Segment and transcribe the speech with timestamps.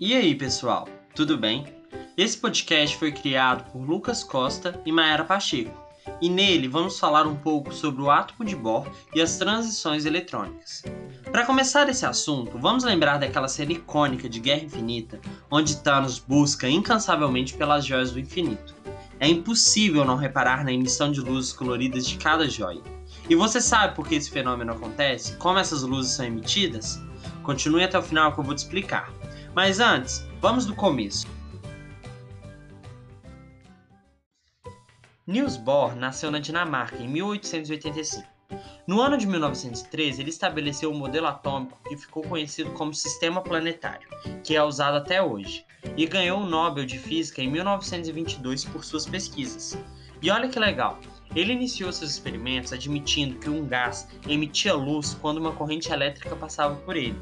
[0.00, 1.66] E aí, pessoal, tudo bem?
[2.16, 5.76] Esse podcast foi criado por Lucas Costa e Mayara Pacheco,
[6.20, 10.84] e nele vamos falar um pouco sobre o átomo de Bohr e as transições eletrônicas.
[11.32, 15.20] Para começar esse assunto, vamos lembrar daquela série icônica de Guerra Infinita,
[15.50, 18.76] onde Thanos busca incansavelmente pelas joias do infinito.
[19.18, 22.82] É impossível não reparar na emissão de luzes coloridas de cada joia.
[23.28, 25.36] E você sabe por que esse fenômeno acontece?
[25.38, 27.02] Como essas luzes são emitidas?
[27.42, 29.12] Continue até o final que eu vou te explicar.
[29.54, 31.26] Mas antes, vamos do começo.
[35.26, 38.26] Niels Bohr nasceu na Dinamarca em 1885.
[38.86, 43.42] No ano de 1913, ele estabeleceu o um modelo atômico que ficou conhecido como Sistema
[43.42, 44.08] Planetário,
[44.42, 49.04] que é usado até hoje, e ganhou o Nobel de Física em 1922 por suas
[49.04, 49.76] pesquisas.
[50.22, 50.98] E olha que legal,
[51.36, 56.74] ele iniciou seus experimentos admitindo que um gás emitia luz quando uma corrente elétrica passava
[56.76, 57.20] por ele.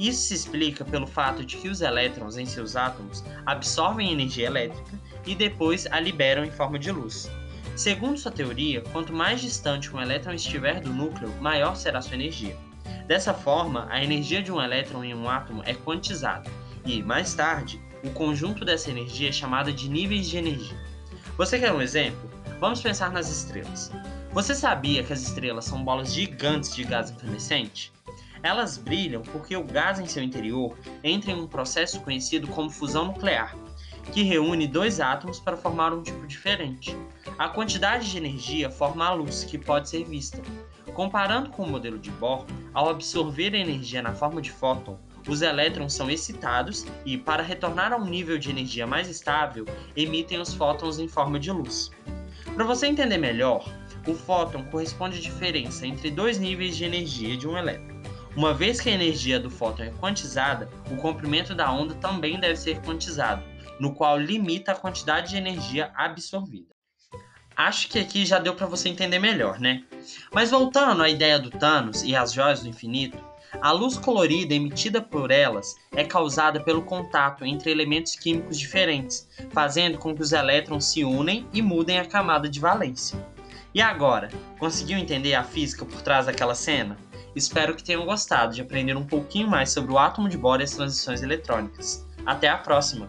[0.00, 4.98] Isso se explica pelo fato de que os elétrons em seus átomos absorvem energia elétrica
[5.26, 7.30] e depois a liberam em forma de luz.
[7.76, 12.56] Segundo sua teoria, quanto mais distante um elétron estiver do núcleo, maior será sua energia.
[13.06, 16.50] Dessa forma, a energia de um elétron em um átomo é quantizada,
[16.86, 20.78] e, mais tarde, o conjunto dessa energia é chamado de níveis de energia.
[21.36, 22.30] Você quer um exemplo?
[22.58, 23.92] Vamos pensar nas estrelas.
[24.32, 27.92] Você sabia que as estrelas são bolas gigantes de gás incandescente?
[28.42, 33.06] Elas brilham porque o gás em seu interior entra em um processo conhecido como fusão
[33.06, 33.54] nuclear,
[34.12, 36.96] que reúne dois átomos para formar um tipo diferente.
[37.38, 40.40] A quantidade de energia forma a luz, que pode ser vista.
[40.94, 45.42] Comparando com o modelo de Bohr, ao absorver a energia na forma de fóton, os
[45.42, 50.54] elétrons são excitados e, para retornar a um nível de energia mais estável, emitem os
[50.54, 51.90] fótons em forma de luz.
[52.54, 53.64] Para você entender melhor,
[54.06, 57.89] o fóton corresponde à diferença entre dois níveis de energia de um elétron.
[58.36, 62.56] Uma vez que a energia do fóton é quantizada, o comprimento da onda também deve
[62.56, 63.42] ser quantizado,
[63.80, 66.70] no qual limita a quantidade de energia absorvida.
[67.56, 69.84] Acho que aqui já deu para você entender melhor, né?
[70.32, 73.18] Mas voltando à ideia do Thanos e as joias do infinito,
[73.60, 79.98] a luz colorida emitida por elas é causada pelo contato entre elementos químicos diferentes, fazendo
[79.98, 83.18] com que os elétrons se unem e mudem a camada de valência.
[83.74, 86.96] E agora, conseguiu entender a física por trás daquela cena?
[87.34, 90.64] Espero que tenham gostado de aprender um pouquinho mais sobre o átomo de Bohr e
[90.64, 92.06] as transições eletrônicas.
[92.26, 93.08] Até a próxima!